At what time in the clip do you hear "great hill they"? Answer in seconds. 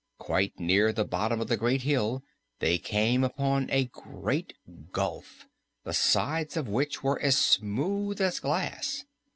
1.57-2.79